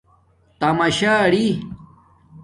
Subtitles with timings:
[0.59, 1.61] تماشااری